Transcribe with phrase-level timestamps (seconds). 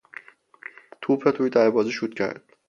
[1.01, 2.43] توپ را توی دروازه شوت کرد.